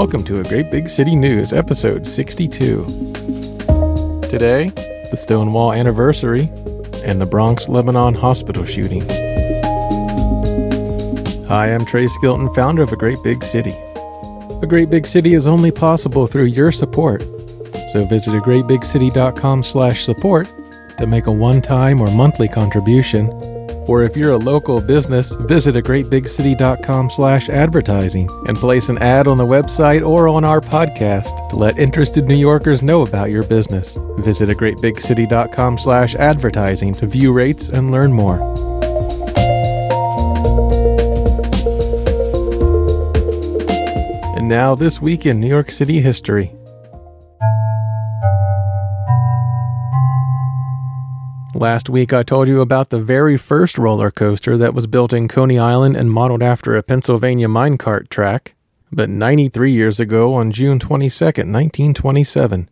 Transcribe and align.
Welcome 0.00 0.24
to 0.24 0.40
a 0.40 0.44
Great 0.44 0.70
Big 0.70 0.88
City 0.88 1.14
News, 1.14 1.52
episode 1.52 2.06
62. 2.06 2.86
Today, 4.30 4.70
the 5.10 5.14
Stonewall 5.14 5.74
anniversary 5.74 6.48
and 7.04 7.20
the 7.20 7.26
Bronx 7.26 7.68
Lebanon 7.68 8.14
hospital 8.14 8.64
shooting. 8.64 9.02
Hi, 11.48 11.74
I'm 11.74 11.84
Trey 11.84 12.06
Skilton, 12.06 12.54
founder 12.54 12.82
of 12.82 12.90
A 12.92 12.96
Great 12.96 13.18
Big 13.22 13.44
City. 13.44 13.74
A 14.62 14.66
Great 14.66 14.88
Big 14.88 15.06
City 15.06 15.34
is 15.34 15.46
only 15.46 15.70
possible 15.70 16.26
through 16.26 16.46
your 16.46 16.72
support. 16.72 17.20
So 17.92 18.06
visit 18.06 18.32
agreatbigcity.com 18.32 19.62
slash 19.62 20.06
support 20.06 20.48
to 20.96 21.06
make 21.06 21.26
a 21.26 21.32
one-time 21.32 22.00
or 22.00 22.10
monthly 22.10 22.48
contribution 22.48 23.28
or 23.86 24.02
if 24.02 24.16
you're 24.16 24.32
a 24.32 24.38
local 24.38 24.80
business, 24.80 25.30
visit 25.32 25.76
a 25.76 25.82
greatbigcity.com 25.82 27.10
slash 27.10 27.48
advertising 27.48 28.28
and 28.46 28.56
place 28.56 28.88
an 28.88 28.98
ad 28.98 29.26
on 29.26 29.36
the 29.36 29.46
website 29.46 30.06
or 30.06 30.28
on 30.28 30.44
our 30.44 30.60
podcast 30.60 31.48
to 31.50 31.56
let 31.56 31.78
interested 31.78 32.26
New 32.26 32.36
Yorkers 32.36 32.82
know 32.82 33.02
about 33.02 33.30
your 33.30 33.42
business. 33.42 33.96
Visit 34.18 34.50
a 34.50 34.54
greatbigcity.com 34.54 35.78
slash 35.78 36.14
advertising 36.14 36.94
to 36.94 37.06
view 37.06 37.32
rates 37.32 37.68
and 37.68 37.90
learn 37.90 38.12
more. 38.12 38.38
And 44.36 44.48
now 44.48 44.74
this 44.74 45.00
week 45.00 45.26
in 45.26 45.40
New 45.40 45.48
York 45.48 45.70
City 45.70 46.00
history. 46.00 46.54
Last 51.60 51.90
week, 51.90 52.14
I 52.14 52.22
told 52.22 52.48
you 52.48 52.62
about 52.62 52.88
the 52.88 52.98
very 52.98 53.36
first 53.36 53.76
roller 53.76 54.10
coaster 54.10 54.56
that 54.56 54.72
was 54.72 54.86
built 54.86 55.12
in 55.12 55.28
Coney 55.28 55.58
Island 55.58 55.94
and 55.94 56.10
modeled 56.10 56.42
after 56.42 56.74
a 56.74 56.82
Pennsylvania 56.82 57.48
minecart 57.48 58.08
track. 58.08 58.54
But 58.90 59.10
93 59.10 59.70
years 59.70 60.00
ago, 60.00 60.32
on 60.32 60.52
June 60.52 60.78
22, 60.78 61.22
1927, 61.22 62.70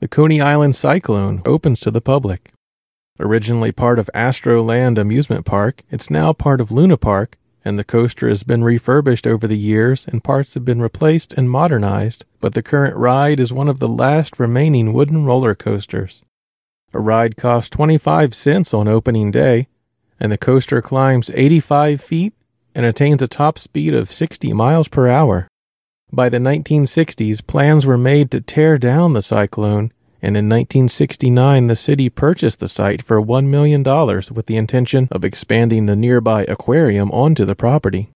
the 0.00 0.08
Coney 0.08 0.40
Island 0.40 0.74
Cyclone 0.74 1.42
opens 1.44 1.80
to 1.80 1.90
the 1.90 2.00
public. 2.00 2.54
Originally 3.20 3.70
part 3.70 3.98
of 3.98 4.08
Astroland 4.14 4.96
Amusement 4.96 5.44
Park, 5.44 5.82
it's 5.90 6.08
now 6.08 6.32
part 6.32 6.62
of 6.62 6.72
Luna 6.72 6.96
Park, 6.96 7.36
and 7.66 7.78
the 7.78 7.84
coaster 7.84 8.30
has 8.30 8.44
been 8.44 8.64
refurbished 8.64 9.26
over 9.26 9.46
the 9.46 9.58
years 9.58 10.08
and 10.08 10.24
parts 10.24 10.54
have 10.54 10.64
been 10.64 10.80
replaced 10.80 11.34
and 11.34 11.50
modernized, 11.50 12.24
but 12.40 12.54
the 12.54 12.62
current 12.62 12.96
ride 12.96 13.40
is 13.40 13.52
one 13.52 13.68
of 13.68 13.78
the 13.78 13.88
last 13.88 14.38
remaining 14.38 14.94
wooden 14.94 15.26
roller 15.26 15.54
coasters. 15.54 16.22
A 16.94 17.00
ride 17.00 17.36
costs 17.36 17.70
25 17.70 18.34
cents 18.34 18.74
on 18.74 18.86
opening 18.86 19.30
day, 19.30 19.68
and 20.20 20.30
the 20.30 20.38
coaster 20.38 20.82
climbs 20.82 21.30
85 21.32 22.00
feet 22.00 22.34
and 22.74 22.84
attains 22.84 23.22
a 23.22 23.28
top 23.28 23.58
speed 23.58 23.94
of 23.94 24.10
60 24.10 24.52
miles 24.52 24.88
per 24.88 25.08
hour. 25.08 25.48
By 26.12 26.28
the 26.28 26.38
1960s, 26.38 27.46
plans 27.46 27.86
were 27.86 27.96
made 27.96 28.30
to 28.30 28.42
tear 28.42 28.76
down 28.76 29.14
the 29.14 29.22
cyclone, 29.22 29.90
and 30.20 30.36
in 30.36 30.48
1969 30.48 31.66
the 31.66 31.76
city 31.76 32.10
purchased 32.10 32.60
the 32.60 32.68
site 32.68 33.02
for 33.02 33.20
$1 33.20 33.46
million 33.46 33.82
with 33.82 34.46
the 34.46 34.56
intention 34.56 35.08
of 35.10 35.24
expanding 35.24 35.86
the 35.86 35.96
nearby 35.96 36.44
aquarium 36.44 37.10
onto 37.10 37.46
the 37.46 37.56
property. 37.56 38.11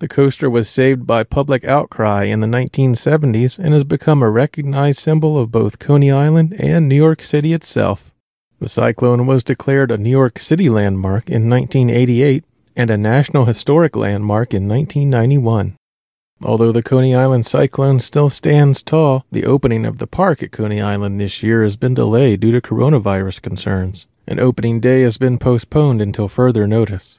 The 0.00 0.08
coaster 0.08 0.48
was 0.48 0.68
saved 0.68 1.08
by 1.08 1.24
public 1.24 1.64
outcry 1.64 2.24
in 2.24 2.40
the 2.40 2.46
1970s 2.46 3.58
and 3.58 3.74
has 3.74 3.82
become 3.82 4.22
a 4.22 4.30
recognized 4.30 5.00
symbol 5.00 5.36
of 5.36 5.50
both 5.50 5.80
Coney 5.80 6.12
Island 6.12 6.54
and 6.60 6.88
New 6.88 6.94
York 6.94 7.20
City 7.20 7.52
itself. 7.52 8.12
The 8.60 8.68
cyclone 8.68 9.26
was 9.26 9.42
declared 9.42 9.90
a 9.90 9.98
New 9.98 10.10
York 10.10 10.38
City 10.38 10.68
landmark 10.68 11.28
in 11.28 11.50
1988 11.50 12.44
and 12.76 12.90
a 12.90 12.96
National 12.96 13.46
Historic 13.46 13.96
Landmark 13.96 14.54
in 14.54 14.68
1991. 14.68 15.76
Although 16.44 16.70
the 16.70 16.82
Coney 16.84 17.16
Island 17.16 17.46
cyclone 17.46 17.98
still 17.98 18.30
stands 18.30 18.84
tall, 18.84 19.24
the 19.32 19.44
opening 19.44 19.84
of 19.84 19.98
the 19.98 20.06
park 20.06 20.44
at 20.44 20.52
Coney 20.52 20.80
Island 20.80 21.20
this 21.20 21.42
year 21.42 21.64
has 21.64 21.74
been 21.74 21.94
delayed 21.94 22.38
due 22.38 22.52
to 22.52 22.60
coronavirus 22.60 23.42
concerns, 23.42 24.06
and 24.28 24.38
opening 24.38 24.78
day 24.78 25.02
has 25.02 25.18
been 25.18 25.38
postponed 25.38 26.00
until 26.00 26.28
further 26.28 26.68
notice. 26.68 27.18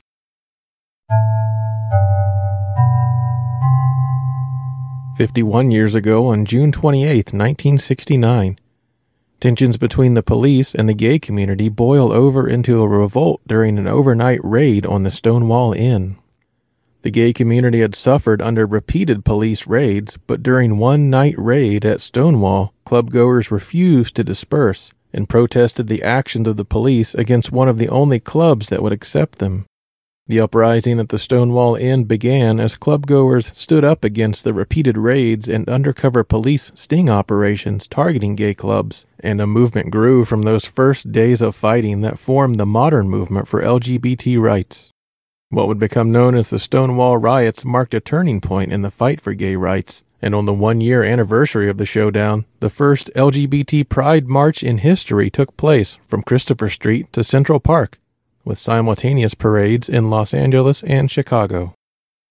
51 5.19 5.69
years 5.69 5.95
ago, 5.95 6.27
on 6.27 6.45
June 6.45 6.71
28, 6.71 7.33
1969, 7.33 8.57
tensions 9.41 9.75
between 9.75 10.13
the 10.13 10.23
police 10.23 10.73
and 10.73 10.87
the 10.87 10.93
gay 10.93 11.19
community 11.19 11.67
boil 11.67 12.13
over 12.13 12.47
into 12.47 12.81
a 12.81 12.87
revolt 12.87 13.41
during 13.45 13.77
an 13.77 13.85
overnight 13.85 14.39
raid 14.45 14.85
on 14.85 15.03
the 15.03 15.11
Stonewall 15.11 15.73
Inn. 15.73 16.15
The 17.01 17.11
gay 17.11 17.33
community 17.33 17.81
had 17.81 17.95
suffered 17.95 18.41
under 18.41 18.65
repeated 18.65 19.25
police 19.25 19.67
raids, 19.67 20.15
but 20.25 20.41
during 20.41 20.77
one 20.77 21.09
night 21.09 21.35
raid 21.37 21.83
at 21.83 21.99
Stonewall, 21.99 22.73
clubgoers 22.85 23.51
refused 23.51 24.15
to 24.15 24.23
disperse 24.23 24.93
and 25.11 25.27
protested 25.27 25.89
the 25.89 26.01
actions 26.01 26.47
of 26.47 26.55
the 26.55 26.63
police 26.63 27.13
against 27.13 27.51
one 27.51 27.67
of 27.67 27.77
the 27.77 27.89
only 27.89 28.21
clubs 28.21 28.69
that 28.69 28.81
would 28.81 28.93
accept 28.93 29.39
them. 29.39 29.65
The 30.29 30.41
uprising 30.41 30.99
at 30.99 31.09
the 31.09 31.17
Stonewall 31.17 31.73
Inn 31.73 32.03
began 32.03 32.59
as 32.59 32.75
clubgoers 32.75 33.51
stood 33.57 33.83
up 33.83 34.03
against 34.03 34.43
the 34.43 34.53
repeated 34.53 34.95
raids 34.95 35.49
and 35.49 35.67
undercover 35.67 36.23
police 36.23 36.71
sting 36.75 37.09
operations 37.09 37.87
targeting 37.87 38.35
gay 38.35 38.53
clubs, 38.53 39.07
and 39.19 39.41
a 39.41 39.47
movement 39.47 39.89
grew 39.89 40.25
from 40.25 40.43
those 40.43 40.65
first 40.65 41.11
days 41.11 41.41
of 41.41 41.55
fighting 41.55 42.01
that 42.01 42.19
formed 42.19 42.59
the 42.59 42.67
modern 42.67 43.09
movement 43.09 43.47
for 43.47 43.63
LGBT 43.63 44.39
rights. 44.39 44.91
What 45.49 45.67
would 45.67 45.79
become 45.79 46.11
known 46.11 46.35
as 46.35 46.51
the 46.51 46.59
Stonewall 46.59 47.17
riots 47.17 47.65
marked 47.65 47.95
a 47.95 47.99
turning 47.99 48.39
point 48.39 48.71
in 48.71 48.83
the 48.83 48.91
fight 48.91 49.19
for 49.19 49.33
gay 49.33 49.55
rights, 49.55 50.03
and 50.21 50.35
on 50.35 50.45
the 50.45 50.53
one 50.53 50.79
year 50.79 51.01
anniversary 51.03 51.67
of 51.71 51.79
the 51.79 51.87
showdown, 51.87 52.45
the 52.59 52.69
first 52.69 53.09
LGBT 53.15 53.89
Pride 53.89 54.27
March 54.27 54.61
in 54.61 54.77
history 54.77 55.31
took 55.31 55.57
place 55.57 55.97
from 56.07 56.21
Christopher 56.21 56.69
Street 56.69 57.11
to 57.13 57.23
Central 57.23 57.59
Park 57.59 57.97
with 58.49 58.57
simultaneous 58.57 59.35
parades 59.35 59.87
in 59.87 60.09
Los 60.09 60.33
Angeles 60.33 60.81
and 60.83 61.09
Chicago. 61.09 61.75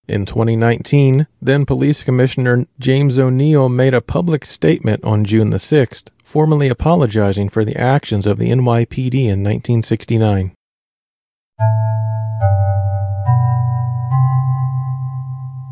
In 0.09 0.27
2019, 0.27 1.29
then 1.41 1.65
Police 1.65 2.03
Commissioner 2.03 2.67
James 2.81 3.21
O'Neill 3.21 3.69
made 3.69 3.95
a 3.95 4.01
public 4.01 4.45
statement 4.45 5.05
on 5.05 5.25
June 5.25 5.51
the 5.51 5.59
6th, 5.59 6.09
formally 6.25 6.67
apologizing 6.69 7.49
for 7.49 7.65
the 7.65 7.77
actions 7.77 8.27
of 8.27 8.39
the 8.39 8.51
NYPD 8.51 9.15
in 9.15 9.45
1969. 9.45 10.53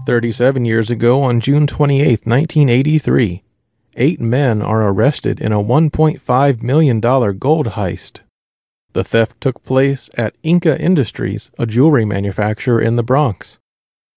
Thirty-seven 0.07 0.65
years 0.65 0.89
ago, 0.89 1.23
on 1.23 1.41
June 1.41 1.67
28, 1.67 2.25
1983, 2.25 3.43
eight 3.97 4.21
men 4.21 4.63
are 4.63 4.87
arrested 4.87 5.41
in 5.41 5.51
a 5.51 5.61
$1.5 5.61 6.63
million 6.63 7.01
gold 7.01 7.67
heist. 7.71 8.21
The 8.97 9.05
theft 9.05 9.43
took 9.43 9.63
place 9.63 10.09
at 10.15 10.37
Inca 10.43 10.81
Industries, 10.81 11.51
a 11.59 11.67
jewelry 11.67 12.07
manufacturer 12.07 12.81
in 12.81 12.97
the 12.97 13.03
Bronx. 13.03 13.59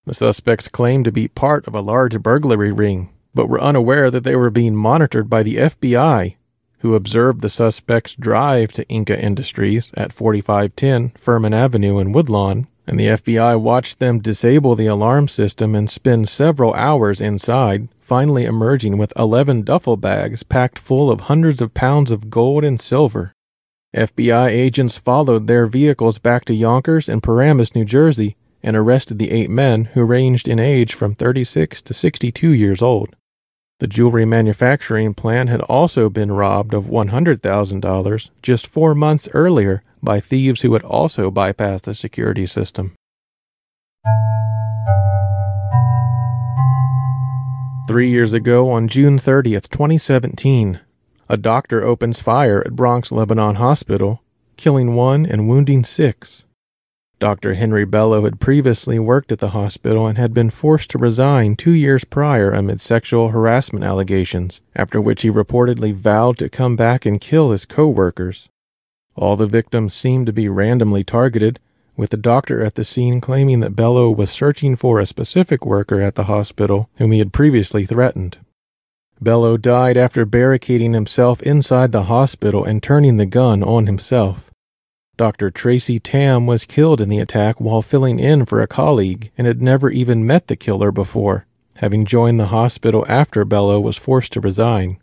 The 0.06 0.14
suspects 0.14 0.70
claimed 0.70 1.04
to 1.04 1.12
be 1.12 1.28
part 1.28 1.68
of 1.68 1.76
a 1.76 1.82
large 1.82 2.18
burglary 2.22 2.72
ring, 2.72 3.10
but 3.34 3.50
were 3.50 3.60
unaware 3.60 4.10
that 4.10 4.24
they 4.24 4.38
were 4.38 4.50
being 4.50 4.78
monitored 4.78 5.30
by 5.30 5.44
the 5.44 5.58
FBI, 5.58 6.38
who 6.78 6.96
observed 6.96 7.42
the 7.42 7.50
suspects 7.50 8.16
drive 8.16 8.72
to 8.72 8.88
Inca 8.88 9.22
Industries 9.22 9.92
at 9.98 10.14
4510 10.14 11.10
Furman 11.18 11.54
Avenue 11.54 12.00
in 12.00 12.14
Woodlawn, 12.14 12.68
and 12.88 12.98
the 12.98 13.08
FBI 13.08 13.60
watched 13.60 14.00
them 14.00 14.20
disable 14.20 14.78
the 14.78 14.88
alarm 14.88 15.28
system 15.28 15.76
and 15.76 15.90
spend 15.90 16.30
several 16.30 16.74
hours 16.76 17.20
inside, 17.20 17.90
finally 18.00 18.46
emerging 18.46 18.98
with 18.98 19.12
11 19.18 19.64
duffel 19.64 19.98
bags 19.98 20.44
packed 20.44 20.80
full 20.80 21.12
of 21.12 21.28
hundreds 21.28 21.62
of 21.62 21.74
pounds 21.74 22.12
of 22.12 22.30
gold 22.30 22.64
and 22.64 22.80
silver. 22.80 23.34
FBI 23.96 24.50
agents 24.50 24.98
followed 24.98 25.48
their 25.48 25.66
vehicles 25.66 26.20
back 26.20 26.46
to 26.46 26.54
Yonkers 26.54 27.10
and 27.10 27.24
Paramus, 27.24 27.74
New 27.74 27.86
Jersey, 27.86 28.36
and 28.62 28.76
arrested 28.76 29.18
the 29.18 29.32
eight 29.32 29.50
men 29.50 29.86
who 29.86 30.04
ranged 30.04 30.48
in 30.48 30.60
age 30.60 30.94
from 30.94 31.16
36 31.16 31.82
to 31.82 31.94
62 31.94 32.50
years 32.52 32.84
old. 32.84 33.16
The 33.80 33.88
jewelry 33.88 34.26
manufacturing 34.26 35.16
plant 35.16 35.50
had 35.50 35.62
also 35.62 36.08
been 36.08 36.32
robbed 36.32 36.76
of 36.76 36.86
$100,000 36.86 38.30
just 38.44 38.68
four 38.68 38.94
months 38.94 39.28
earlier 39.34 39.82
by 40.04 40.20
thieves 40.20 40.62
who 40.62 40.74
had 40.74 40.84
also 40.84 41.32
bypassed 41.32 41.84
the 41.84 41.96
security 41.96 42.46
system. 42.46 42.94
Three 47.88 48.10
years 48.10 48.34
ago, 48.34 48.70
on 48.70 48.88
June 48.88 49.18
30th, 49.18 49.68
2017, 49.70 50.80
a 51.30 51.38
doctor 51.38 51.84
opens 51.84 52.20
fire 52.20 52.64
at 52.66 52.76
Bronx 52.76 53.12
Lebanon 53.12 53.56
Hospital, 53.56 54.24
killing 54.58 54.96
one 54.96 55.28
and 55.28 55.48
wounding 55.48 55.84
six. 55.84 56.44
Dr. 57.20 57.54
Henry 57.54 57.86
Bello 57.86 58.24
had 58.24 58.40
previously 58.40 58.98
worked 58.98 59.32
at 59.32 59.40
the 59.40 59.50
hospital 59.50 60.08
and 60.08 60.18
had 60.18 60.34
been 60.34 60.50
forced 60.50 60.90
to 60.90 60.98
resign 60.98 61.56
two 61.56 61.74
years 61.74 62.04
prior 62.04 62.52
amid 62.52 62.82
sexual 62.82 63.30
harassment 63.30 63.86
allegations, 63.86 64.62
after 64.76 65.00
which 65.00 65.22
he 65.22 65.30
reportedly 65.30 65.94
vowed 65.94 66.38
to 66.40 66.50
come 66.50 66.76
back 66.76 67.06
and 67.06 67.22
kill 67.22 67.52
his 67.52 67.66
co 67.66 67.88
workers. 67.88 68.50
All 69.16 69.36
the 69.36 69.46
victims 69.46 69.94
seemed 69.94 70.26
to 70.28 70.34
be 70.34 70.50
randomly 70.50 71.04
targeted, 71.04 71.60
with 71.96 72.10
the 72.10 72.18
doctor 72.18 72.64
at 72.64 72.76
the 72.76 72.86
scene 72.86 73.22
claiming 73.22 73.60
that 73.60 73.76
Bello 73.76 74.10
was 74.10 74.32
searching 74.32 74.78
for 74.78 75.00
a 75.00 75.06
specific 75.06 75.66
worker 75.66 76.02
at 76.02 76.16
the 76.16 76.24
hospital 76.24 76.90
whom 76.98 77.12
he 77.12 77.20
had 77.20 77.34
previously 77.34 77.86
threatened. 77.86 78.40
Bello 79.22 79.58
died 79.58 79.98
after 79.98 80.26
barricading 80.26 80.94
himself 80.94 81.42
inside 81.42 81.92
the 81.92 82.04
hospital 82.04 82.64
and 82.64 82.82
turning 82.82 83.18
the 83.18 83.26
gun 83.26 83.62
on 83.62 83.86
himself. 83.86 84.50
Dr. 85.18 85.52
Tracy 85.52 86.00
Tam 86.00 86.48
was 86.48 86.64
killed 86.64 87.02
in 87.02 87.10
the 87.10 87.20
attack 87.20 87.60
while 87.60 87.82
filling 87.82 88.20
in 88.20 88.46
for 88.46 88.62
a 88.62 88.68
colleague 88.68 89.32
and 89.38 89.46
had 89.46 89.62
never 89.62 89.90
even 89.90 90.26
met 90.26 90.48
the 90.48 90.56
killer 90.56 90.92
before, 90.92 91.46
having 91.78 92.06
joined 92.06 92.40
the 92.40 92.48
hospital 92.48 93.06
after 93.10 93.44
Bello 93.44 93.82
was 93.82 93.98
forced 93.98 94.32
to 94.34 94.40
resign. 94.40 94.98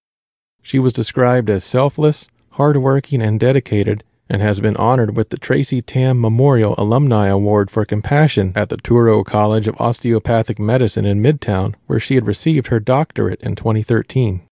She 0.62 0.79
was 0.79 0.95
described 0.95 1.51
as 1.51 1.65
selfless, 1.65 2.29
hardworking, 2.53 3.21
and 3.21 3.39
dedicated, 3.39 4.03
and 4.28 4.43
has 4.43 4.61
been 4.61 4.76
honored 4.76 5.17
with 5.17 5.31
the 5.31 5.38
Tracy 5.38 5.81
Tam 5.81 6.20
Memorial 6.20 6.75
Alumni 6.78 7.26
Award 7.26 7.70
for 7.70 7.84
Compassion 7.84 8.52
at 8.55 8.69
the 8.69 8.76
Touro 8.76 9.25
College 9.25 9.69
of 9.69 9.81
Osteopathic 9.81 10.58
Medicine 10.58 11.05
in 11.05 11.23
Midtown, 11.23 11.75
where 11.87 12.00
she 12.00 12.14
had 12.14 12.26
received 12.26 12.69
her 12.69 12.81
doctorate 12.81 13.40
in 13.40 13.55
2013. 13.55 14.43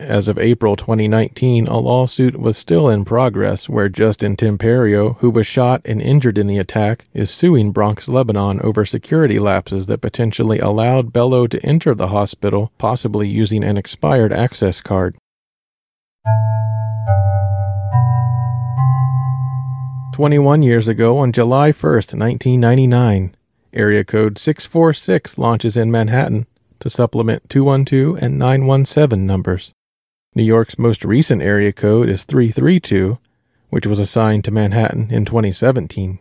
As 0.00 0.28
of 0.28 0.38
April 0.38 0.76
2019, 0.76 1.66
a 1.66 1.76
lawsuit 1.76 2.40
was 2.40 2.56
still 2.56 2.88
in 2.88 3.04
progress 3.04 3.68
where 3.68 3.90
Justin 3.90 4.34
Timperio, 4.34 5.18
who 5.18 5.28
was 5.28 5.46
shot 5.46 5.82
and 5.84 6.00
injured 6.00 6.38
in 6.38 6.46
the 6.46 6.56
attack, 6.56 7.04
is 7.12 7.30
suing 7.30 7.70
Bronx 7.70 8.08
Lebanon 8.08 8.62
over 8.62 8.86
security 8.86 9.38
lapses 9.38 9.84
that 9.86 10.00
potentially 10.00 10.58
allowed 10.58 11.12
Bello 11.12 11.46
to 11.46 11.62
enter 11.62 11.94
the 11.94 12.08
hospital, 12.08 12.72
possibly 12.78 13.28
using 13.28 13.62
an 13.62 13.76
expired 13.76 14.32
access 14.32 14.80
card. 14.80 15.16
21 20.20 20.62
years 20.62 20.86
ago 20.86 21.16
on 21.16 21.32
July 21.32 21.70
1st, 21.70 22.12
1999, 22.12 23.34
area 23.72 24.04
code 24.04 24.36
646 24.36 25.38
launches 25.38 25.78
in 25.78 25.90
Manhattan 25.90 26.46
to 26.78 26.90
supplement 26.90 27.48
212 27.48 28.22
and 28.22 28.38
917 28.38 29.26
numbers. 29.26 29.72
New 30.34 30.42
York's 30.42 30.78
most 30.78 31.06
recent 31.06 31.40
area 31.40 31.72
code 31.72 32.10
is 32.10 32.24
332, 32.24 33.18
which 33.70 33.86
was 33.86 33.98
assigned 33.98 34.44
to 34.44 34.50
Manhattan 34.50 35.10
in 35.10 35.24
2017. 35.24 36.18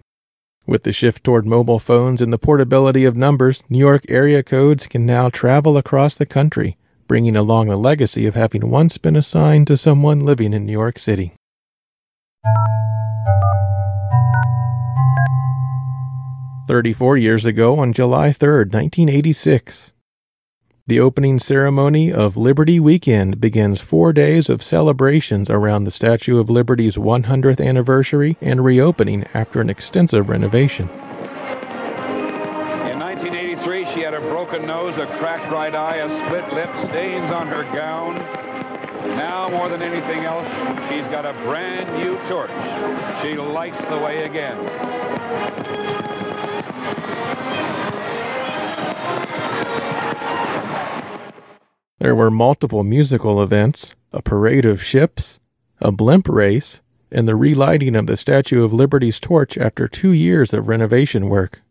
With 0.66 0.84
the 0.84 0.94
shift 0.94 1.25
toward 1.25 1.46
mobile 1.46 1.80
phones 1.80 2.22
and 2.22 2.31
the 2.31 2.38
portability 2.38 3.04
of 3.04 3.18
numbers, 3.18 3.62
New 3.68 3.80
York 3.80 4.04
area 4.07 4.44
codes 4.44 4.88
can 4.88 5.06
now 5.06 5.28
travel 5.28 5.75
across 5.75 6.16
the 6.16 6.25
country, 6.25 6.78
bringing 7.10 7.36
along 7.36 7.68
the 7.68 7.75
legacy 7.75 8.25
of 8.25 8.36
having 8.36 8.69
once 8.69 8.98
been 8.98 9.18
assigned 9.18 9.68
to 9.68 9.75
someone 9.75 10.22
living 10.22 10.54
in 10.54 10.66
New 10.66 10.72
York 10.72 10.98
City. 10.98 11.34
34 16.69 17.18
years 17.18 17.45
ago 17.48 17.80
on 17.80 17.92
July 17.94 18.31
3, 18.31 18.48
1986. 18.57 19.92
The 20.86 21.00
opening 21.00 21.39
ceremony 21.39 22.13
of 22.13 22.38
Liberty 22.38 22.80
Weekend 22.80 23.42
begins 23.42 23.81
four 23.81 24.13
days 24.13 24.50
of 24.50 24.62
celebrations 24.62 25.50
around 25.50 25.86
the 25.86 25.89
Statue 25.92 26.38
of 26.38 26.48
Liberty's 26.48 26.95
100th 26.95 27.60
anniversary 27.60 28.38
and 28.39 28.63
reopening 28.63 29.25
after 29.33 29.62
an 29.62 29.69
extensive 29.71 30.30
renovation. 30.30 30.89
In 32.86 33.00
1983, 33.00 33.86
she 33.86 34.01
had 34.01 34.13
a 34.13 34.22
broken 34.22 34.68
nose, 34.68 34.95
a 35.00 35.07
cracked 35.18 35.51
right 35.51 35.74
eye, 35.74 35.95
a 35.95 36.27
split 36.27 36.54
lip, 36.54 36.69
stains 36.92 37.31
on 37.31 37.48
her 37.48 37.63
gown. 37.74 38.13
Now, 39.18 39.50
more 39.50 39.69
than 39.69 39.81
anything 39.81 40.19
else, 40.19 40.45
she's 40.88 41.07
got 41.07 41.25
a 41.25 41.33
brand 41.42 41.92
new 41.98 42.19
torch. 42.27 42.51
She 43.24 43.38
lights 43.38 43.83
the 43.89 43.98
way 43.98 44.25
again. 44.25 46.09
There 52.00 52.15
were 52.15 52.31
multiple 52.31 52.83
musical 52.83 53.44
events, 53.44 53.94
a 54.13 54.21
parade 54.21 54.65
of 54.65 54.81
ships, 54.81 55.39
a 55.81 55.91
blimp 55.91 56.30
race, 56.30 56.81
and 57.12 57.27
the 57.27 57.36
relighting 57.36 57.95
of 57.95 58.07
the 58.07 58.15
Statue 58.18 58.63
of 58.63 58.71
Liberty's 58.71 59.19
torch 59.19 59.57
after 59.57 59.88
two 59.88 60.12
years 60.12 60.53
of 60.53 60.68
renovation 60.68 61.27
work. 61.27 61.62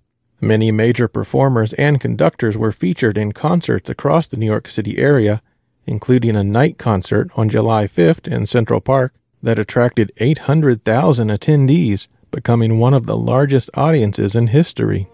Many 0.40 0.70
major 0.70 1.08
performers 1.08 1.72
and 1.72 2.00
conductors 2.00 2.56
were 2.56 2.72
featured 2.72 3.18
in 3.18 3.32
concerts 3.32 3.88
across 3.90 4.28
the 4.28 4.36
New 4.36 4.46
York 4.46 4.68
City 4.68 4.98
area, 4.98 5.42
including 5.86 6.36
a 6.36 6.44
night 6.44 6.78
concert 6.78 7.30
on 7.34 7.48
July 7.48 7.86
5th 7.86 8.28
in 8.28 8.46
Central 8.46 8.80
Park 8.80 9.14
that 9.42 9.58
attracted 9.58 10.12
800,000 10.18 11.28
attendees, 11.28 12.08
becoming 12.30 12.78
one 12.78 12.94
of 12.94 13.06
the 13.06 13.16
largest 13.16 13.70
audiences 13.74 14.34
in 14.34 14.46
history. 14.48 15.08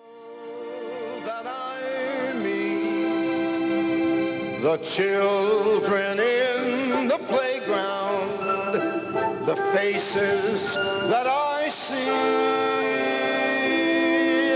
The 4.62 4.78
children 4.78 6.18
in 6.18 7.08
the 7.08 7.18
playground, 7.28 8.74
the 9.46 9.56
faces 9.74 10.74
that 10.74 11.26
I 11.26 11.68
see, 11.68 12.08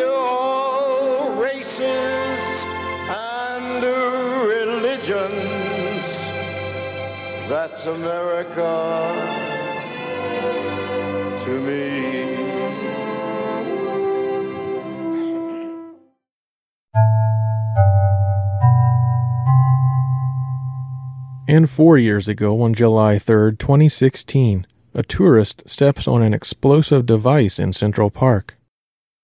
all 0.05 1.41
races 1.41 2.39
and 3.11 3.85
religions. 4.49 5.59
That's 7.49 7.85
America 7.87 9.39
to 11.45 11.61
me. 11.61 12.08
And 21.49 21.71
four 21.71 21.97
years 21.97 22.29
ago, 22.29 22.61
on 22.61 22.75
July 22.75 23.19
3, 23.19 23.57
2016, 23.57 24.67
a 24.93 25.03
tourist 25.03 25.67
steps 25.67 26.07
on 26.07 26.21
an 26.21 26.35
explosive 26.35 27.07
device 27.07 27.59
in 27.59 27.73
Central 27.73 28.11
Park. 28.11 28.59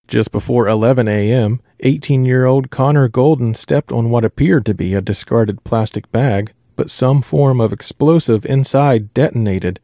Just 0.08 0.32
before 0.32 0.66
11 0.66 1.06
a.m., 1.06 1.60
18 1.80 2.24
year 2.24 2.46
old 2.46 2.70
Connor 2.70 3.08
Golden 3.08 3.54
stepped 3.54 3.92
on 3.92 4.08
what 4.08 4.24
appeared 4.24 4.64
to 4.64 4.72
be 4.72 4.94
a 4.94 5.02
discarded 5.02 5.64
plastic 5.64 6.10
bag, 6.12 6.54
but 6.76 6.90
some 6.90 7.20
form 7.20 7.60
of 7.60 7.74
explosive 7.74 8.46
inside 8.46 9.12
detonated, 9.12 9.78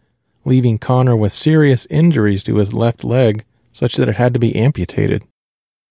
leaving 0.46 0.78
Connor 0.78 1.16
with 1.16 1.34
serious 1.34 1.86
injuries 1.90 2.42
to 2.44 2.56
his 2.56 2.72
left 2.72 3.04
leg, 3.04 3.44
such 3.70 3.96
that 3.96 4.08
it 4.08 4.16
had 4.16 4.32
to 4.32 4.40
be 4.40 4.56
amputated. 4.56 5.24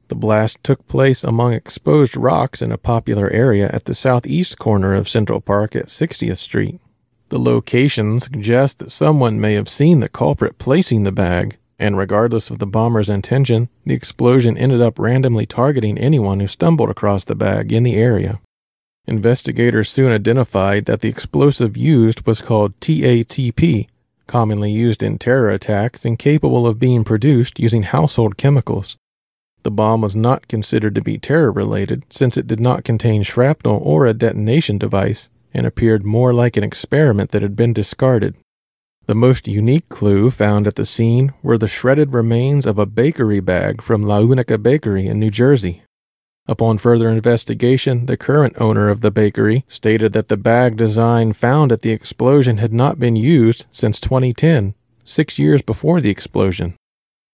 The 0.09 0.15
blast 0.15 0.63
took 0.63 0.87
place 0.87 1.23
among 1.23 1.53
exposed 1.53 2.17
rocks 2.17 2.63
in 2.63 2.71
a 2.71 2.79
popular 2.79 3.29
area 3.29 3.69
at 3.71 3.85
the 3.85 3.93
southeast 3.93 4.57
corner 4.57 4.95
of 4.95 5.07
Central 5.07 5.39
Park 5.39 5.75
at 5.75 5.85
60th 5.85 6.37
Street. 6.37 6.81
The 7.29 7.37
location 7.37 8.19
suggests 8.19 8.73
that 8.79 8.91
someone 8.91 9.39
may 9.39 9.53
have 9.53 9.69
seen 9.69 9.99
the 9.99 10.09
culprit 10.09 10.57
placing 10.57 11.03
the 11.03 11.11
bag, 11.11 11.57
and 11.77 11.95
regardless 11.95 12.49
of 12.49 12.57
the 12.57 12.65
bomber's 12.65 13.07
intention, 13.07 13.69
the 13.85 13.93
explosion 13.93 14.57
ended 14.57 14.81
up 14.81 14.97
randomly 14.97 15.45
targeting 15.45 15.99
anyone 15.99 16.39
who 16.39 16.47
stumbled 16.47 16.89
across 16.89 17.23
the 17.23 17.35
bag 17.35 17.71
in 17.71 17.83
the 17.83 17.95
area. 17.95 18.41
Investigators 19.05 19.91
soon 19.91 20.11
identified 20.11 20.85
that 20.85 21.01
the 21.01 21.07
explosive 21.07 21.77
used 21.77 22.25
was 22.25 22.41
called 22.41 22.77
TATP, 22.79 23.87
commonly 24.25 24.71
used 24.71 25.03
in 25.03 25.19
terror 25.19 25.51
attacks 25.51 26.03
and 26.03 26.17
capable 26.17 26.65
of 26.65 26.79
being 26.79 27.03
produced 27.03 27.59
using 27.59 27.83
household 27.83 28.37
chemicals. 28.37 28.97
The 29.63 29.71
bomb 29.71 30.01
was 30.01 30.15
not 30.15 30.47
considered 30.47 30.95
to 30.95 31.01
be 31.01 31.17
terror 31.17 31.51
related 31.51 32.05
since 32.09 32.37
it 32.37 32.47
did 32.47 32.59
not 32.59 32.83
contain 32.83 33.23
shrapnel 33.23 33.79
or 33.83 34.05
a 34.05 34.13
detonation 34.13 34.77
device 34.77 35.29
and 35.53 35.65
appeared 35.65 36.05
more 36.05 36.33
like 36.33 36.55
an 36.55 36.63
experiment 36.63 37.31
that 37.31 37.41
had 37.41 37.55
been 37.55 37.73
discarded. 37.73 38.35
The 39.07 39.15
most 39.15 39.47
unique 39.47 39.89
clue 39.89 40.29
found 40.29 40.67
at 40.67 40.75
the 40.75 40.85
scene 40.85 41.33
were 41.41 41.57
the 41.57 41.67
shredded 41.67 42.13
remains 42.13 42.65
of 42.65 42.77
a 42.77 42.85
bakery 42.85 43.39
bag 43.39 43.81
from 43.81 44.03
La 44.03 44.19
Unica 44.19 44.57
Bakery 44.57 45.07
in 45.07 45.19
New 45.19 45.31
Jersey. 45.31 45.81
Upon 46.47 46.77
further 46.77 47.09
investigation, 47.09 48.05
the 48.05 48.17
current 48.17 48.53
owner 48.59 48.89
of 48.89 49.01
the 49.01 49.11
bakery 49.11 49.65
stated 49.67 50.13
that 50.13 50.29
the 50.29 50.37
bag 50.37 50.77
design 50.77 51.33
found 51.33 51.71
at 51.71 51.81
the 51.81 51.91
explosion 51.91 52.57
had 52.57 52.73
not 52.73 52.99
been 52.99 53.15
used 53.15 53.65
since 53.71 53.99
2010, 53.99 54.73
six 55.03 55.37
years 55.37 55.61
before 55.61 56.01
the 56.01 56.09
explosion. 56.09 56.75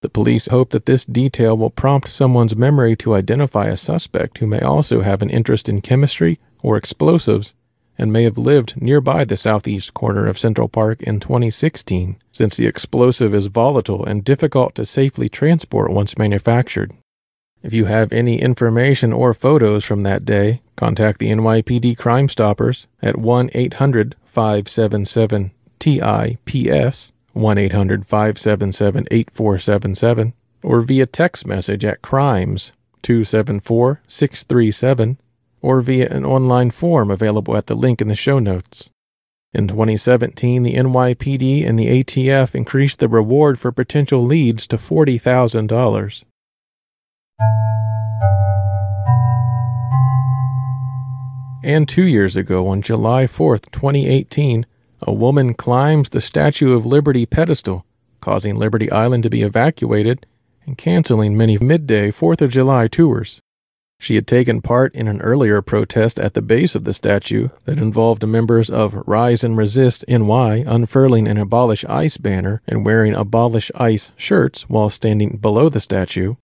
The 0.02 0.10
police 0.10 0.48
hope 0.48 0.70
that 0.70 0.86
this 0.86 1.06
detail 1.06 1.58
will 1.58 1.70
prompt 1.70 2.10
someone's 2.10 2.56
memory 2.56 2.96
to 2.98 3.16
identify 3.16 3.68
a 3.68 3.78
suspect 3.78 4.38
who 4.38 4.48
may 4.48 4.60
also 4.60 5.02
have 5.02 5.22
an 5.22 5.30
interest 5.30 5.68
in 5.68 5.82
chemistry 5.82 6.40
or 6.62 6.78
explosives 6.78 7.56
and 7.98 8.12
may 8.12 8.24
have 8.24 8.38
lived 8.38 8.80
nearby 8.82 9.24
the 9.24 9.38
southeast 9.38 9.94
corner 9.94 10.28
of 10.28 10.38
Central 10.38 10.68
Park 10.68 11.02
in 11.02 11.20
2016, 11.20 12.18
since 12.32 12.56
the 12.56 12.68
explosive 12.68 13.34
is 13.34 13.46
volatile 13.48 14.06
and 14.06 14.24
difficult 14.24 14.76
to 14.76 14.86
safely 14.86 15.30
transport 15.30 15.92
once 15.92 16.18
manufactured. 16.18 16.92
If 17.64 17.74
you 17.74 17.86
have 17.86 18.12
any 18.12 18.42
information 18.42 19.12
or 19.12 19.34
photos 19.34 19.84
from 19.84 20.04
that 20.04 20.26
day, 20.26 20.62
contact 20.76 21.20
the 21.20 21.32
NYPD 21.32 21.98
Crime 21.98 22.30
Stoppers 22.30 22.86
at 23.02 23.18
1 23.18 23.50
800 23.54 24.16
577 24.26 25.52
TIPS 25.80 27.12
1 27.36 27.58
800 27.58 28.08
577 28.08 29.06
8477, 29.12 30.34
or 30.64 30.82
via 30.82 31.06
text 31.06 31.46
message 31.46 31.84
at 31.84 32.02
crimes 32.02 32.72
274 33.04 34.02
637 34.08 35.18
or 35.62 35.82
via 35.82 36.08
an 36.10 36.24
online 36.24 36.72
form 36.72 37.12
available 37.12 37.58
at 37.58 37.66
the 37.66 37.76
link 37.76 38.00
in 38.00 38.08
the 38.08 38.16
show 38.16 38.40
notes. 38.40 38.90
In 39.54 39.68
2017, 39.68 40.64
the 40.64 40.76
NYPD 40.76 41.68
and 41.68 41.78
the 41.78 42.04
ATF 42.04 42.56
increased 42.56 43.00
the 43.00 43.08
reward 43.08 43.60
for 43.60 43.72
potential 43.72 44.24
leads 44.24 44.66
to 44.68 44.78
$40,000. 44.78 46.24
And 51.64 51.90
two 51.90 52.06
years 52.06 52.36
ago, 52.36 52.68
on 52.68 52.82
July 52.82 53.26
4th, 53.26 53.72
2018, 53.72 54.66
a 55.06 55.14
woman 55.14 55.54
climbs 55.54 56.10
the 56.10 56.20
Statue 56.20 56.74
of 56.74 56.86
Liberty 56.86 57.26
pedestal, 57.26 57.86
causing 58.22 58.56
Liberty 58.56 58.92
Island 58.92 59.24
to 59.24 59.30
be 59.30 59.44
evacuated 59.44 60.26
and 60.66 60.78
canceling 60.78 61.38
many 61.38 61.58
midday 61.58 62.10
4th 62.10 62.42
of 62.42 62.50
July 62.50 62.88
tours. 62.88 63.42
She 64.00 64.16
had 64.16 64.28
taken 64.28 64.62
part 64.62 64.94
in 64.94 65.08
an 65.08 65.22
earlier 65.22 65.62
protest 65.62 66.20
at 66.20 66.34
the 66.34 66.42
base 66.42 66.76
of 66.76 66.84
the 66.84 66.94
statue 66.94 67.50
that 67.64 67.78
involved 67.78 68.28
members 68.28 68.70
of 68.70 69.02
Rise 69.08 69.44
and 69.44 69.58
Resist 69.58 70.04
NY 70.08 70.66
unfurling 70.68 71.28
an 71.28 71.38
Abolish 71.38 71.86
ICE 71.86 72.18
banner 72.18 72.62
and 72.68 72.86
wearing 72.86 73.14
Abolish 73.14 73.72
ICE 73.76 74.12
shirts 74.18 74.64
while 74.64 74.90
standing 74.90 75.38
below 75.38 75.70
the 75.70 75.80
statue. 75.80 76.36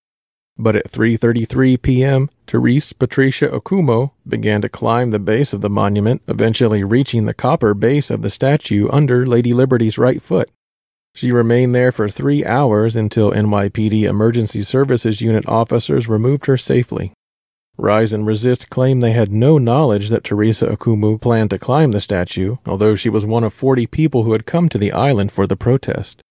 But 0.57 0.75
at 0.75 0.91
3:33 0.91 1.81
p.m., 1.81 2.29
Therese 2.45 2.93
Patricia 2.93 3.47
Okoumou 3.47 4.11
began 4.27 4.61
to 4.61 4.69
climb 4.69 5.11
the 5.11 5.19
base 5.19 5.53
of 5.53 5.61
the 5.61 5.69
monument, 5.69 6.21
eventually 6.27 6.83
reaching 6.83 7.25
the 7.25 7.33
copper 7.33 7.73
base 7.73 8.11
of 8.11 8.21
the 8.21 8.29
statue 8.29 8.89
under 8.91 9.25
Lady 9.25 9.53
Liberty's 9.53 9.97
right 9.97 10.21
foot. 10.21 10.51
She 11.15 11.31
remained 11.31 11.73
there 11.73 11.91
for 11.91 12.07
3 12.07 12.45
hours 12.45 12.95
until 12.95 13.31
NYPD 13.31 14.03
Emergency 14.03 14.61
Services 14.61 15.19
Unit 15.19 15.47
officers 15.47 16.07
removed 16.07 16.45
her 16.45 16.57
safely. 16.57 17.11
Rise 17.77 18.13
and 18.13 18.27
Resist 18.27 18.69
claimed 18.69 19.01
they 19.01 19.13
had 19.13 19.31
no 19.31 19.57
knowledge 19.57 20.09
that 20.09 20.23
Teresa 20.23 20.67
Okoumou 20.67 21.19
planned 21.19 21.49
to 21.49 21.57
climb 21.57 21.91
the 21.91 22.01
statue, 22.01 22.57
although 22.65 22.95
she 22.95 23.09
was 23.09 23.25
one 23.25 23.43
of 23.43 23.53
40 23.53 23.87
people 23.87 24.23
who 24.23 24.33
had 24.33 24.45
come 24.45 24.69
to 24.69 24.77
the 24.77 24.91
island 24.91 25.31
for 25.31 25.47
the 25.47 25.55
protest. 25.55 26.21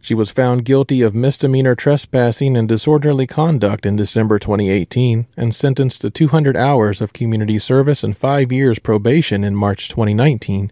She 0.00 0.14
was 0.14 0.30
found 0.30 0.64
guilty 0.64 1.02
of 1.02 1.14
misdemeanor 1.14 1.74
trespassing 1.74 2.56
and 2.56 2.68
disorderly 2.68 3.26
conduct 3.26 3.84
in 3.84 3.96
December 3.96 4.38
2018 4.38 5.26
and 5.36 5.54
sentenced 5.54 6.02
to 6.02 6.10
200 6.10 6.56
hours 6.56 7.00
of 7.00 7.12
community 7.12 7.58
service 7.58 8.04
and 8.04 8.16
five 8.16 8.52
years 8.52 8.78
probation 8.78 9.42
in 9.42 9.56
March 9.56 9.88
2019. 9.88 10.70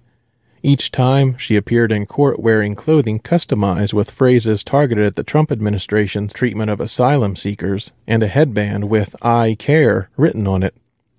Each 0.63 0.91
time, 0.91 1.37
she 1.37 1.55
appeared 1.55 1.93
in 1.93 2.07
court 2.07 2.41
wearing 2.41 2.75
clothing 2.75 3.21
customized 3.21 3.93
with 3.93 4.11
phrases 4.11 4.65
targeted 4.65 5.05
at 5.05 5.17
the 5.17 5.23
Trump 5.23 5.53
administration's 5.53 6.33
treatment 6.33 6.71
of 6.71 6.81
asylum 6.81 7.37
seekers 7.37 7.93
and 8.07 8.23
a 8.23 8.29
headband 8.29 8.89
with 8.89 9.15
I 9.23 9.57
care 9.59 10.09
written 10.17 10.47
on 10.47 10.63
it, 10.63 10.75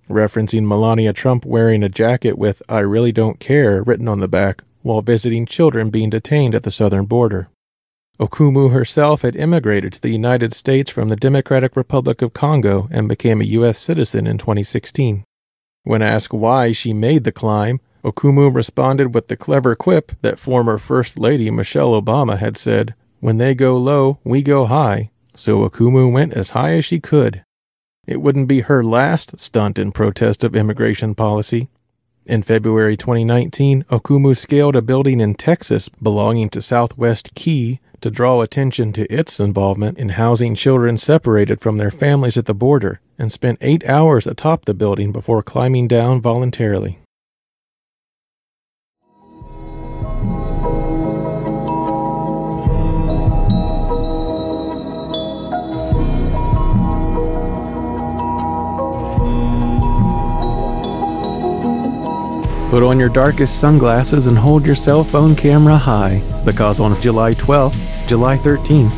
referencing 0.08 0.66
Melania 0.66 1.12
Trump 1.12 1.44
wearing 1.44 1.82
a 1.82 1.88
jacket 1.88 2.36
with 2.36 2.62
I 2.68 2.80
really 2.80 3.12
don't 3.12 3.38
care 3.38 3.82
written 3.82 4.08
on 4.08 4.20
the 4.20 4.28
back 4.28 4.64
while 4.82 5.02
visiting 5.02 5.46
children 5.46 5.90
being 5.90 6.10
detained 6.10 6.54
at 6.54 6.62
the 6.62 6.70
southern 6.70 7.04
border. 7.04 7.48
Okoumou 8.20 8.72
herself 8.72 9.22
had 9.22 9.36
immigrated 9.36 9.92
to 9.92 10.00
the 10.00 10.10
United 10.10 10.52
States 10.52 10.90
from 10.90 11.08
the 11.08 11.14
Democratic 11.14 11.76
Republic 11.76 12.20
of 12.20 12.32
Congo 12.32 12.88
and 12.90 13.08
became 13.08 13.40
a 13.40 13.44
U.S. 13.44 13.78
citizen 13.78 14.26
in 14.26 14.38
2016. 14.38 15.22
When 15.84 16.02
asked 16.02 16.34
why 16.34 16.72
she 16.72 16.92
made 16.92 17.22
the 17.22 17.30
climb, 17.30 17.80
Okoumou 18.04 18.52
responded 18.52 19.14
with 19.14 19.28
the 19.28 19.36
clever 19.36 19.76
quip 19.76 20.12
that 20.22 20.38
former 20.38 20.78
First 20.78 21.16
Lady 21.16 21.48
Michelle 21.50 22.00
Obama 22.00 22.38
had 22.38 22.56
said, 22.56 22.94
When 23.20 23.38
they 23.38 23.54
go 23.54 23.76
low, 23.76 24.18
we 24.24 24.42
go 24.42 24.66
high. 24.66 25.10
So 25.36 25.68
Okoumou 25.68 26.12
went 26.12 26.32
as 26.32 26.50
high 26.50 26.72
as 26.72 26.84
she 26.84 26.98
could. 26.98 27.44
It 28.04 28.20
wouldn't 28.20 28.48
be 28.48 28.62
her 28.62 28.82
last 28.82 29.38
stunt 29.38 29.78
in 29.78 29.92
protest 29.92 30.42
of 30.42 30.56
immigration 30.56 31.14
policy. 31.14 31.68
In 32.26 32.42
February 32.42 32.96
2019, 32.96 33.84
Okoumou 33.84 34.36
scaled 34.36 34.74
a 34.74 34.82
building 34.82 35.20
in 35.20 35.34
Texas 35.34 35.88
belonging 35.88 36.48
to 36.50 36.60
Southwest 36.60 37.34
Key 37.36 37.80
to 38.00 38.10
draw 38.10 38.40
attention 38.40 38.92
to 38.92 39.12
its 39.12 39.40
involvement 39.40 39.98
in 39.98 40.10
housing 40.10 40.54
children 40.54 40.96
separated 40.96 41.60
from 41.60 41.78
their 41.78 41.90
families 41.90 42.36
at 42.36 42.46
the 42.46 42.54
border 42.54 43.00
and 43.18 43.32
spent 43.32 43.58
eight 43.60 43.84
hours 43.88 44.26
atop 44.26 44.64
the 44.64 44.74
building 44.74 45.12
before 45.12 45.42
climbing 45.42 45.88
down 45.88 46.20
voluntarily. 46.20 46.98
Put 62.70 62.82
on 62.82 63.00
your 63.00 63.08
darkest 63.08 63.58
sunglasses 63.60 64.26
and 64.26 64.36
hold 64.36 64.66
your 64.66 64.74
cell 64.74 65.02
phone 65.02 65.34
camera 65.34 65.78
high, 65.78 66.22
because 66.48 66.80
on 66.80 66.98
July 66.98 67.34
12th, 67.34 67.78
July 68.08 68.38
13th, 68.38 68.96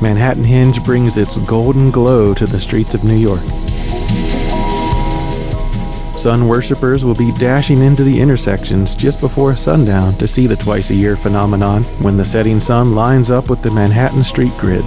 Manhattanhenge 0.00 0.84
brings 0.84 1.16
its 1.16 1.38
golden 1.38 1.90
glow 1.90 2.34
to 2.34 2.46
the 2.46 2.60
streets 2.60 2.92
of 2.92 3.04
New 3.04 3.16
York. 3.16 3.40
Sun 6.18 6.46
worshippers 6.46 7.02
will 7.02 7.14
be 7.14 7.32
dashing 7.32 7.80
into 7.80 8.04
the 8.04 8.20
intersections 8.20 8.94
just 8.94 9.18
before 9.18 9.56
sundown 9.56 10.14
to 10.18 10.28
see 10.28 10.46
the 10.46 10.56
twice 10.56 10.90
a 10.90 10.94
year 10.94 11.16
phenomenon 11.16 11.84
when 12.02 12.18
the 12.18 12.24
setting 12.24 12.60
sun 12.60 12.94
lines 12.94 13.30
up 13.30 13.48
with 13.48 13.62
the 13.62 13.70
Manhattan 13.70 14.22
street 14.22 14.52
grid. 14.58 14.84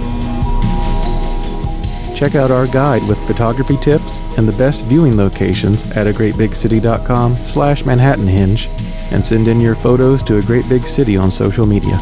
Check 2.14 2.36
out 2.36 2.50
our 2.50 2.66
guide 2.66 3.06
with 3.08 3.18
photography 3.26 3.76
tips 3.76 4.16
and 4.38 4.46
the 4.46 4.52
best 4.52 4.84
viewing 4.84 5.16
locations 5.16 5.84
at 5.86 6.06
agreatbigcity.com 6.06 7.36
slash 7.44 7.82
manhattanhenge 7.82 8.68
and 9.10 9.24
send 9.24 9.48
in 9.48 9.60
your 9.60 9.74
photos 9.74 10.22
to 10.22 10.38
a 10.38 10.42
great 10.42 10.68
big 10.68 10.86
city 10.86 11.16
on 11.16 11.30
social 11.30 11.66
media. 11.66 12.00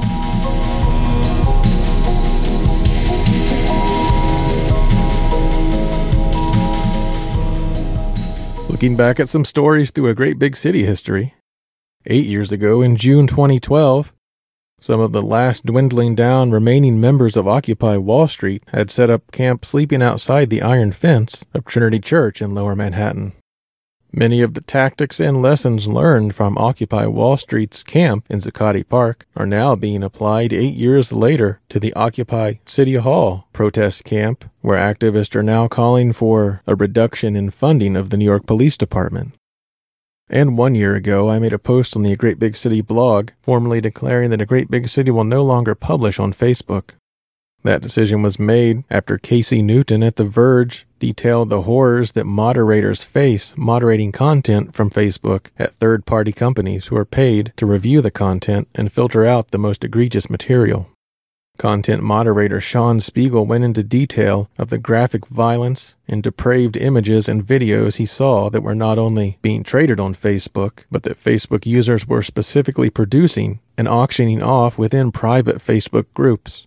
Looking 8.69 8.97
back 8.97 9.21
at 9.21 9.29
some 9.29 9.45
stories 9.45 9.91
through 9.91 10.09
a 10.09 10.15
great 10.15 10.39
big 10.39 10.57
city 10.57 10.85
history. 10.85 11.35
Eight 12.05 12.27
years 12.27 12.51
ago, 12.51 12.83
in 12.83 12.97
June 12.97 13.29
2012, 13.29 14.13
some 14.83 14.99
of 14.99 15.13
the 15.13 15.23
last 15.23 15.65
dwindling 15.65 16.17
down 16.17 16.51
remaining 16.51 17.01
members 17.01 17.37
of 17.37 17.47
Occupy 17.47 17.97
Wall 17.99 18.27
Street 18.27 18.65
had 18.73 18.91
set 18.91 19.11
up 19.11 19.31
camp 19.31 19.65
sleeping 19.65 20.03
outside 20.03 20.51
the 20.51 20.61
iron 20.61 20.91
fence 20.91 21.45
of 21.55 21.65
Trinity 21.65 22.01
Church 22.01 22.43
in 22.43 22.53
Lower 22.53 22.75
Manhattan. 22.75 23.33
Many 24.13 24.43
of 24.43 24.55
the 24.55 24.61
tactics 24.61 25.21
and 25.21 25.41
lessons 25.41 25.87
learned 25.87 26.35
from 26.35 26.59
Occupy 26.59 27.07
Wall 27.07 27.37
Street's 27.37 27.85
camp 27.85 28.27
in 28.29 28.41
Zuccotti 28.41 28.87
Park 28.87 29.25
are 29.37 29.47
now 29.47 29.77
being 29.77 30.03
applied 30.03 30.53
eight 30.53 30.75
years 30.75 31.13
later 31.13 31.61
to 31.69 31.79
the 31.79 31.95
Occupy 31.95 32.55
City 32.67 32.97
Hall 32.97 33.47
protest 33.53 34.03
camp, 34.03 34.45
where 34.63 34.79
activists 34.79 35.37
are 35.37 35.45
now 35.45 35.69
calling 35.69 36.13
for 36.13 36.61
a 36.67 36.75
reduction 36.75 37.37
in 37.37 37.51
funding 37.51 37.95
of 37.95 38.11
the 38.11 38.17
New 38.17 38.25
York 38.25 38.47
Police 38.47 38.77
Department. 38.77 39.33
And 40.29 40.57
one 40.57 40.75
year 40.75 40.95
ago, 40.95 41.29
I 41.29 41.39
made 41.39 41.53
a 41.53 41.59
post 41.59 41.95
on 41.95 42.03
the 42.03 42.17
Great 42.17 42.39
Big 42.39 42.57
City 42.57 42.81
blog, 42.81 43.31
formally 43.43 43.81
declaring 43.81 44.31
that 44.31 44.41
A 44.41 44.47
Great 44.47 44.71
Big 44.71 44.89
City 44.89 45.11
will 45.11 45.25
no 45.25 45.43
longer 45.43 45.75
publish 45.75 46.19
on 46.19 46.33
Facebook. 46.33 46.91
That 47.65 47.83
decision 47.83 48.23
was 48.23 48.41
made 48.41 48.83
after 48.91 49.19
Casey 49.19 49.63
Newton 49.63 50.03
at 50.03 50.17
The 50.17 50.25
Verge 50.25 50.87
detailed 50.99 51.49
the 51.49 51.63
horrors 51.63 52.13
that 52.13 52.25
moderators 52.25 53.05
face 53.05 53.55
moderating 53.57 54.11
content 54.11 54.75
from 54.75 54.91
Facebook 54.91 55.49
at 55.59 55.75
third 55.75 56.07
party 56.07 56.33
companies 56.33 56.87
who 56.87 56.97
are 56.97 57.05
paid 57.05 57.53
to 57.57 57.67
review 57.67 58.01
the 58.01 58.11
content 58.11 58.69
and 58.75 58.93
filter 58.93 59.27
out 59.27 59.51
the 59.51 59.59
most 59.59 59.85
egregious 59.85 60.29
material. 60.29 60.89
Content 61.63 62.03
moderator 62.03 62.61
Shawn 62.61 62.99
Speagle 62.99 63.47
went 63.47 63.63
into 63.63 63.85
detail 63.85 64.51
of 64.59 64.71
the 64.71 64.79
graphic 64.79 65.29
violence 65.29 65.95
and 66.09 66.21
depraved 66.21 66.77
images 66.77 67.29
and 67.29 67.47
videos 67.47 67.99
he 67.99 68.05
saw 68.05 68.51
that 68.51 68.65
were 68.65 68.75
not 68.75 68.99
only 68.99 69.39
being 69.43 69.63
traded 69.63 70.01
on 70.01 70.13
Facebook, 70.13 70.83
but 70.91 71.05
that 71.05 71.23
Facebook 71.23 71.65
users 71.65 72.05
were 72.05 72.21
specifically 72.21 72.91
producing 72.91 73.61
and 73.79 73.87
auctioning 73.87 74.43
off 74.43 74.77
within 74.77 75.13
private 75.13 75.59
Facebook 75.59 76.07
groups. 76.15 76.67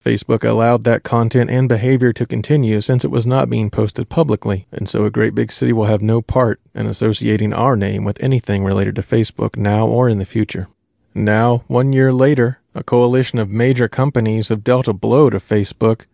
Facebook 0.00 0.44
allowed 0.44 0.84
that 0.84 1.02
content 1.02 1.50
and 1.50 1.68
behavior 1.68 2.12
to 2.12 2.24
continue 2.24 2.80
since 2.80 3.04
it 3.04 3.10
was 3.10 3.26
not 3.26 3.50
being 3.50 3.68
posted 3.68 4.08
publicly, 4.08 4.68
and 4.70 4.88
so 4.88 5.04
a 5.04 5.10
great 5.10 5.34
big 5.34 5.50
city 5.50 5.72
will 5.72 5.86
have 5.86 6.02
no 6.02 6.22
part 6.22 6.60
in 6.72 6.86
associating 6.86 7.52
our 7.52 7.74
name 7.74 8.04
with 8.04 8.22
anything 8.22 8.62
related 8.62 8.94
to 8.94 9.02
Facebook 9.02 9.56
now 9.56 9.88
or 9.88 10.08
in 10.08 10.20
the 10.20 10.24
future. 10.24 10.68
Now, 11.16 11.64
one 11.66 11.92
year 11.92 12.12
later, 12.12 12.59
a 12.74 12.84
coalition 12.84 13.38
of 13.38 13.48
major 13.48 13.88
companies 13.88 14.48
have 14.48 14.64
dealt 14.64 14.88
a 14.88 14.92
blow 14.92 15.30
to 15.30 15.38
Facebook 15.38 16.06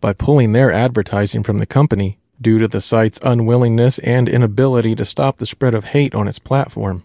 by 0.00 0.12
pulling 0.12 0.52
their 0.52 0.72
advertising 0.72 1.42
from 1.42 1.58
the 1.58 1.66
company 1.66 2.18
due 2.40 2.58
to 2.58 2.68
the 2.68 2.80
site's 2.80 3.20
unwillingness 3.22 3.98
and 4.00 4.28
inability 4.28 4.94
to 4.96 5.04
stop 5.04 5.38
the 5.38 5.46
spread 5.46 5.74
of 5.74 5.84
hate 5.84 6.14
on 6.14 6.28
its 6.28 6.38
platform. 6.38 7.04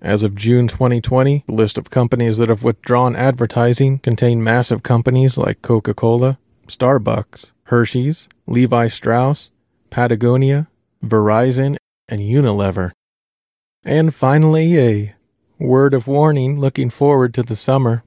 As 0.00 0.22
of 0.22 0.34
June 0.34 0.68
2020, 0.68 1.44
the 1.46 1.52
list 1.52 1.76
of 1.76 1.90
companies 1.90 2.38
that 2.38 2.48
have 2.48 2.62
withdrawn 2.62 3.14
advertising 3.14 3.98
contain 3.98 4.42
massive 4.42 4.82
companies 4.82 5.36
like 5.36 5.60
Coca 5.60 5.92
Cola, 5.92 6.38
Starbucks, 6.66 7.52
Hershey's, 7.64 8.28
Levi 8.46 8.88
Strauss, 8.88 9.50
Patagonia, 9.90 10.68
Verizon, 11.04 11.76
and 12.08 12.20
Unilever. 12.20 12.92
And 13.84 14.14
finally, 14.14 14.78
a 14.78 15.14
word 15.58 15.92
of 15.92 16.06
warning 16.06 16.58
looking 16.58 16.88
forward 16.88 17.34
to 17.34 17.42
the 17.42 17.56
summer. 17.56 18.02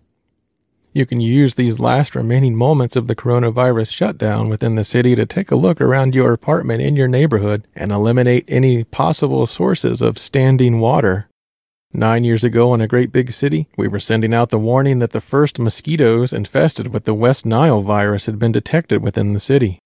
You 0.96 1.08
can 1.08 1.20
use 1.20 1.56
these 1.56 1.80
last 1.80 2.14
remaining 2.14 2.56
moments 2.56 2.96
of 2.96 3.08
the 3.08 3.16
coronavirus 3.16 3.90
shutdown 3.90 4.48
within 4.48 4.76
the 4.76 4.84
city 4.84 5.16
to 5.16 5.26
take 5.26 5.50
a 5.50 5.56
look 5.56 5.82
around 5.82 6.14
your 6.14 6.34
apartment 6.34 6.84
in 6.84 6.96
your 6.96 7.08
neighborhood 7.08 7.68
and 7.76 7.92
eliminate 7.92 8.46
any 8.48 8.84
possible 8.84 9.48
sources 9.48 10.04
of 10.04 10.20
standing 10.20 10.80
water. 10.80 11.28
Nine 11.94 12.24
years 12.24 12.44
ago 12.44 12.76
in 12.76 12.82
a 12.82 12.88
great 12.88 13.12
big 13.12 13.32
city, 13.32 13.68
we 13.76 13.88
were 13.88 14.00
sending 14.00 14.36
out 14.36 14.52
the 14.52 14.60
warning 14.60 15.00
that 15.00 15.14
the 15.14 15.22
first 15.22 15.58
mosquitoes 15.58 16.32
infested 16.32 16.94
with 16.94 17.06
the 17.06 17.16
West 17.16 17.44
Nile 17.44 17.82
virus 17.82 18.28
had 18.28 18.38
been 18.38 18.52
detected 18.52 19.02
within 19.02 19.34
the 19.34 19.40
city. 19.40 19.80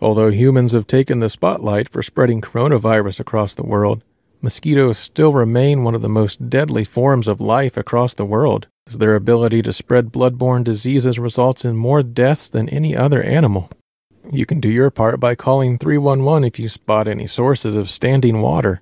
Although 0.00 0.30
humans 0.30 0.72
have 0.72 0.86
taken 0.86 1.20
the 1.20 1.28
spotlight 1.28 1.90
for 1.90 2.02
spreading 2.02 2.40
coronavirus 2.40 3.20
across 3.20 3.52
the 3.52 3.66
world, 3.66 4.02
mosquitoes 4.40 4.96
still 4.96 5.34
remain 5.34 5.84
one 5.84 5.94
of 5.94 6.00
the 6.00 6.08
most 6.08 6.48
deadly 6.48 6.84
forms 6.84 7.28
of 7.28 7.38
life 7.38 7.76
across 7.76 8.14
the 8.14 8.24
world 8.24 8.66
as 8.88 8.98
their 8.98 9.14
ability 9.14 9.60
to 9.62 9.72
spread 9.72 10.06
bloodborne 10.06 10.64
diseases 10.64 11.18
results 11.18 11.64
in 11.64 11.76
more 11.76 12.02
deaths 12.02 12.48
than 12.48 12.68
any 12.70 12.96
other 12.96 13.22
animal. 13.22 13.70
You 14.32 14.46
can 14.46 14.60
do 14.60 14.68
your 14.68 14.90
part 14.90 15.20
by 15.20 15.34
calling 15.34 15.78
311 15.78 16.44
if 16.44 16.58
you 16.58 16.68
spot 16.68 17.06
any 17.06 17.26
sources 17.26 17.74
of 17.74 17.90
standing 17.90 18.40
water, 18.40 18.80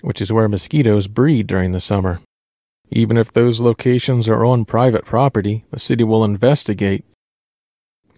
which 0.00 0.20
is 0.20 0.32
where 0.32 0.48
mosquitoes 0.48 1.06
breed 1.06 1.46
during 1.46 1.72
the 1.72 1.80
summer. 1.80 2.20
Even 2.90 3.16
if 3.16 3.32
those 3.32 3.60
locations 3.60 4.28
are 4.28 4.44
on 4.44 4.64
private 4.64 5.04
property, 5.04 5.64
the 5.70 5.78
city 5.78 6.04
will 6.04 6.24
investigate. 6.24 7.04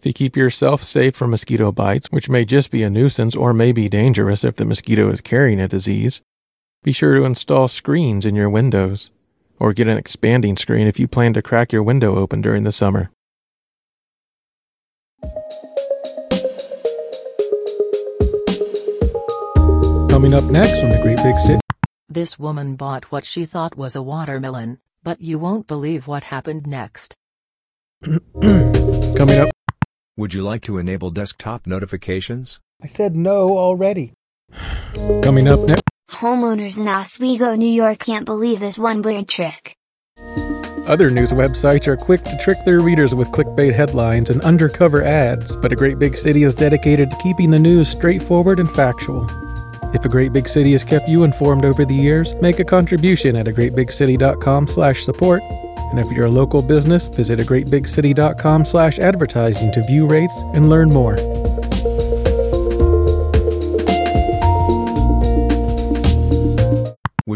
To 0.03 0.13
keep 0.13 0.37
yourself 0.37 0.83
safe 0.83 1.17
from 1.17 1.31
mosquito 1.31 1.73
bites, 1.73 2.09
which 2.11 2.29
may 2.29 2.45
just 2.45 2.71
be 2.71 2.83
a 2.83 2.91
nuisance 2.91 3.35
or 3.35 3.53
may 3.53 3.73
be 3.73 3.89
dangerous 3.89 4.45
if 4.45 4.57
the 4.57 4.65
mosquito 4.65 5.11
is 5.11 5.21
carrying 5.21 5.61
a 5.61 5.69
disease, 5.69 6.23
be 6.83 6.93
sure 6.93 7.15
to 7.17 7.25
install 7.25 7.67
screens 7.67 8.25
in 8.25 8.35
your 8.35 8.49
windows 8.49 9.11
or 9.59 9.73
get 9.73 9.89
an 9.89 9.99
expanding 9.99 10.57
screen 10.57 10.87
if 10.87 10.99
you 10.99 11.09
plan 11.09 11.33
to 11.35 11.43
crack 11.43 11.73
your 11.73 11.83
window 11.83 12.17
open 12.17 12.41
during 12.41 12.65
the 12.65 12.73
summer. 12.73 13.11
Coming 20.09 20.35
up 20.35 20.45
next 20.45 20.83
on 20.83 20.91
the 20.91 20.99
Great 21.03 21.19
Big 21.19 21.39
City. 21.39 21.61
This 22.09 22.39
woman 22.39 22.77
bought 22.77 23.13
what 23.13 23.25
she 23.25 23.45
thought 23.45 23.77
was 23.77 23.95
a 23.95 24.03
watermelon, 24.03 24.79
but 25.03 25.21
you 25.21 25.39
won't 25.39 25.67
believe 25.67 26.07
what 26.07 26.25
happened 26.25 26.67
next. 26.67 27.15
Coming 28.03 29.39
up. 29.39 29.51
Would 30.17 30.35
you 30.35 30.43
like 30.43 30.63
to 30.63 30.79
enable 30.79 31.11
desktop 31.11 31.67
notifications? 31.67 32.59
I 32.83 32.87
said 32.87 33.15
no 33.15 33.57
already. 33.57 34.13
Coming 35.23 35.47
up 35.47 35.61
next. 35.61 35.88
Homeowners 36.11 36.81
in 36.81 36.89
Oswego, 36.89 37.55
New 37.55 37.69
York 37.69 37.99
can't 37.99 38.25
believe 38.25 38.61
this 38.61 38.79
one 38.79 39.03
weird 39.03 39.29
trick. 39.29 39.77
Other 40.87 41.11
news 41.11 41.33
websites 41.33 41.87
are 41.87 41.97
quick 41.97 42.25
to 42.25 42.39
trick 42.39 42.57
their 42.65 42.81
readers 42.81 43.15
with 43.15 43.29
clickbait 43.29 43.75
headlines 43.75 44.31
and 44.31 44.41
undercover 44.41 45.05
ads, 45.05 45.55
but 45.57 45.71
a 45.71 45.77
great 45.77 45.99
big 45.99 46.17
city 46.17 46.45
is 46.45 46.55
dedicated 46.55 47.11
to 47.11 47.17
keeping 47.19 47.51
the 47.51 47.59
news 47.59 47.91
straightforward 47.91 48.59
and 48.59 48.71
factual. 48.71 49.27
If 49.95 50.03
a 50.05 50.09
great 50.09 50.33
big 50.33 50.49
city 50.49 50.73
has 50.73 50.85
kept 50.85 51.09
you 51.09 51.25
informed 51.25 51.67
over 51.67 51.85
the 51.85 51.95
years, 51.95 52.35
make 52.41 52.59
a 52.59 52.65
contribution 52.65 53.37
at 53.37 53.49
a 53.49 53.53
greatbigcity.com/support. 53.53 55.43
And 55.91 55.99
if 55.99 56.11
you're 56.11 56.27
a 56.27 56.31
local 56.31 56.63
business, 56.63 57.09
visit 57.09 57.41
a 57.41 57.45
greatbigcity.com/advertising 57.45 59.73
to 59.73 59.83
view 59.85 60.07
rates 60.07 60.39
and 60.55 60.71
learn 60.71 60.91
more. 60.91 61.19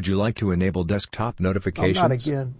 Would 0.02 0.08
you 0.08 0.16
like 0.16 0.34
to 0.38 0.50
enable 0.50 0.82
desktop 0.82 1.38
notifications? 1.38 1.98
Oh, 1.98 2.08
not 2.08 2.10
again. 2.10 2.54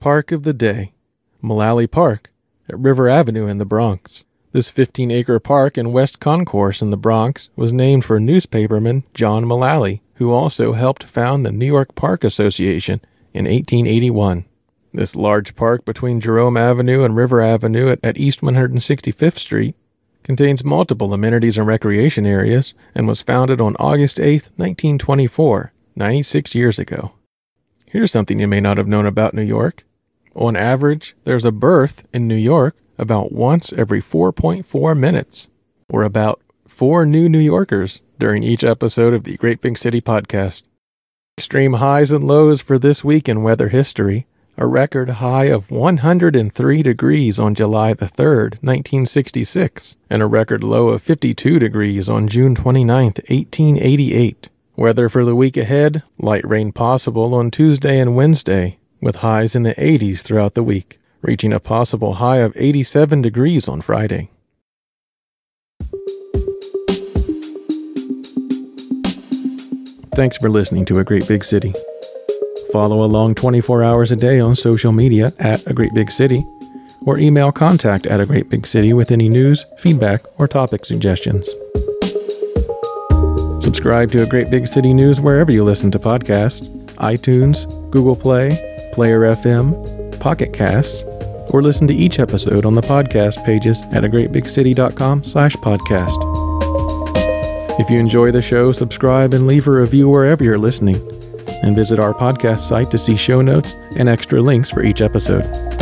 Park 0.00 0.32
of 0.32 0.42
the 0.42 0.52
Day, 0.52 0.92
Mullally 1.40 1.86
Park, 1.86 2.32
at 2.68 2.76
River 2.76 3.08
Avenue 3.08 3.46
in 3.46 3.58
the 3.58 3.64
Bronx. 3.64 4.24
This 4.50 4.70
15 4.70 5.12
acre 5.12 5.38
park 5.38 5.78
in 5.78 5.92
West 5.92 6.18
Concourse 6.18 6.82
in 6.82 6.90
the 6.90 6.96
Bronx 6.96 7.50
was 7.54 7.72
named 7.72 8.04
for 8.04 8.18
newspaperman 8.18 9.04
John 9.14 9.44
Mullally, 9.44 10.02
who 10.14 10.32
also 10.32 10.72
helped 10.72 11.04
found 11.04 11.46
the 11.46 11.52
New 11.52 11.64
York 11.64 11.94
Park 11.94 12.24
Association 12.24 13.00
in 13.32 13.44
1881. 13.44 14.44
This 14.92 15.14
large 15.14 15.54
park 15.54 15.84
between 15.84 16.20
Jerome 16.20 16.56
Avenue 16.56 17.04
and 17.04 17.14
River 17.14 17.40
Avenue 17.40 17.88
at, 17.88 18.00
at 18.02 18.18
East 18.18 18.40
165th 18.40 19.38
Street 19.38 19.76
contains 20.24 20.64
multiple 20.64 21.14
amenities 21.14 21.56
and 21.56 21.68
recreation 21.68 22.26
areas 22.26 22.74
and 22.96 23.06
was 23.06 23.22
founded 23.22 23.60
on 23.60 23.76
August 23.76 24.18
8, 24.18 24.50
1924 24.56 25.70
96 25.96 26.54
years 26.54 26.78
ago. 26.78 27.12
Here's 27.86 28.10
something 28.10 28.40
you 28.40 28.48
may 28.48 28.60
not 28.60 28.76
have 28.76 28.88
known 28.88 29.06
about 29.06 29.34
New 29.34 29.42
York. 29.42 29.84
On 30.34 30.56
average, 30.56 31.14
there's 31.24 31.44
a 31.44 31.52
birth 31.52 32.06
in 32.12 32.26
New 32.26 32.34
York 32.34 32.76
about 32.98 33.32
once 33.32 33.72
every 33.72 34.02
4.4 34.02 34.98
minutes, 34.98 35.48
or 35.88 36.02
about 36.02 36.40
four 36.66 37.06
new 37.06 37.28
New 37.28 37.38
Yorkers 37.38 38.00
during 38.18 38.42
each 38.42 38.64
episode 38.64 39.14
of 39.14 39.24
the 39.24 39.36
Great 39.36 39.60
Big 39.60 39.78
City 39.78 40.00
podcast. 40.00 40.64
Extreme 41.38 41.74
highs 41.74 42.10
and 42.10 42.24
lows 42.24 42.60
for 42.60 42.78
this 42.78 43.04
week 43.04 43.28
in 43.28 43.42
weather 43.42 43.68
history. 43.68 44.26
A 44.56 44.66
record 44.66 45.10
high 45.10 45.46
of 45.46 45.72
103 45.72 46.82
degrees 46.82 47.40
on 47.40 47.56
July 47.56 47.92
the 47.92 48.06
3rd, 48.06 48.62
1966, 48.62 49.96
and 50.08 50.22
a 50.22 50.26
record 50.26 50.62
low 50.62 50.90
of 50.90 51.02
52 51.02 51.58
degrees 51.58 52.08
on 52.08 52.28
June 52.28 52.54
29, 52.54 53.04
1888. 53.04 54.48
Weather 54.76 55.08
for 55.08 55.24
the 55.24 55.36
week 55.36 55.56
ahead 55.56 56.02
light 56.18 56.44
rain 56.44 56.72
possible 56.72 57.32
on 57.32 57.52
Tuesday 57.52 58.00
and 58.00 58.16
Wednesday, 58.16 58.78
with 59.00 59.16
highs 59.16 59.54
in 59.54 59.62
the 59.62 59.74
80s 59.76 60.22
throughout 60.22 60.54
the 60.54 60.64
week, 60.64 60.98
reaching 61.22 61.52
a 61.52 61.60
possible 61.60 62.14
high 62.14 62.38
of 62.38 62.52
87 62.56 63.22
degrees 63.22 63.68
on 63.68 63.80
Friday. 63.82 64.30
Thanks 70.16 70.36
for 70.38 70.50
listening 70.50 70.84
to 70.86 70.98
A 70.98 71.04
Great 71.04 71.28
Big 71.28 71.44
City. 71.44 71.72
Follow 72.72 73.04
along 73.04 73.36
24 73.36 73.84
hours 73.84 74.10
a 74.10 74.16
day 74.16 74.40
on 74.40 74.56
social 74.56 74.90
media 74.90 75.32
at 75.38 75.64
A 75.68 75.72
Great 75.72 75.94
Big 75.94 76.10
City, 76.10 76.44
or 77.06 77.16
email 77.16 77.52
contact 77.52 78.06
at 78.06 78.20
A 78.20 78.26
Great 78.26 78.50
Big 78.50 78.66
City 78.66 78.92
with 78.92 79.12
any 79.12 79.28
news, 79.28 79.66
feedback, 79.78 80.24
or 80.36 80.48
topic 80.48 80.84
suggestions. 80.84 81.48
Subscribe 83.64 84.12
to 84.12 84.22
A 84.22 84.26
Great 84.26 84.50
Big 84.50 84.68
City 84.68 84.92
News 84.92 85.22
wherever 85.22 85.50
you 85.50 85.64
listen 85.64 85.90
to 85.92 85.98
podcasts 85.98 86.68
iTunes, 86.96 87.64
Google 87.90 88.14
Play, 88.14 88.90
Player 88.92 89.20
FM, 89.20 90.20
Pocket 90.20 90.52
Casts, 90.52 91.02
or 91.48 91.62
listen 91.62 91.88
to 91.88 91.94
each 91.94 92.18
episode 92.18 92.66
on 92.66 92.74
the 92.74 92.82
podcast 92.82 93.42
pages 93.46 93.82
at 93.94 94.04
agreatbigcity.com 94.04 95.24
slash 95.24 95.56
podcast. 95.56 96.20
If 97.80 97.88
you 97.88 97.98
enjoy 97.98 98.32
the 98.32 98.42
show, 98.42 98.70
subscribe 98.70 99.32
and 99.32 99.46
leave 99.46 99.66
a 99.66 99.70
review 99.70 100.10
wherever 100.10 100.44
you're 100.44 100.58
listening, 100.58 100.96
and 101.62 101.74
visit 101.74 101.98
our 101.98 102.12
podcast 102.12 102.58
site 102.58 102.90
to 102.90 102.98
see 102.98 103.16
show 103.16 103.40
notes 103.40 103.76
and 103.96 104.10
extra 104.10 104.42
links 104.42 104.68
for 104.68 104.82
each 104.82 105.00
episode. 105.00 105.73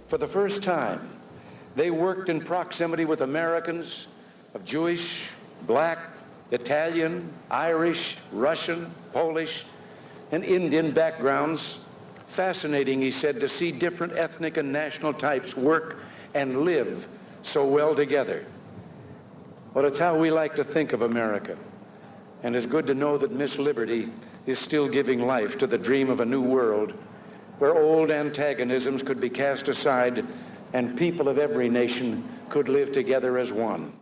For 0.08 0.16
the 0.16 0.26
first 0.26 0.62
time, 0.62 1.06
they 1.76 1.90
worked 1.90 2.30
in 2.30 2.40
proximity 2.40 3.04
with 3.04 3.20
Americans 3.20 4.08
of 4.54 4.64
Jewish, 4.64 5.28
black, 5.66 5.98
Italian, 6.52 7.30
Irish, 7.50 8.16
Russian, 8.32 8.90
Polish, 9.12 9.66
and 10.32 10.42
Indian 10.42 10.92
backgrounds. 10.92 11.80
Fascinating, 12.30 13.00
he 13.00 13.10
said, 13.10 13.40
to 13.40 13.48
see 13.48 13.72
different 13.72 14.12
ethnic 14.16 14.56
and 14.56 14.72
national 14.72 15.12
types 15.12 15.56
work 15.56 15.98
and 16.32 16.58
live 16.58 17.08
so 17.42 17.66
well 17.66 17.92
together. 17.92 18.44
Well, 19.74 19.84
it's 19.84 19.98
how 19.98 20.16
we 20.16 20.30
like 20.30 20.54
to 20.54 20.62
think 20.62 20.92
of 20.92 21.02
America. 21.02 21.58
And 22.44 22.54
it's 22.54 22.66
good 22.66 22.86
to 22.86 22.94
know 22.94 23.18
that 23.18 23.32
Miss 23.32 23.58
Liberty 23.58 24.08
is 24.46 24.60
still 24.60 24.88
giving 24.88 25.26
life 25.26 25.58
to 25.58 25.66
the 25.66 25.76
dream 25.76 26.08
of 26.08 26.20
a 26.20 26.24
new 26.24 26.40
world 26.40 26.94
where 27.58 27.76
old 27.76 28.12
antagonisms 28.12 29.02
could 29.02 29.20
be 29.20 29.28
cast 29.28 29.68
aside 29.68 30.24
and 30.72 30.96
people 30.96 31.28
of 31.28 31.36
every 31.36 31.68
nation 31.68 32.22
could 32.48 32.68
live 32.68 32.92
together 32.92 33.38
as 33.38 33.52
one. 33.52 33.92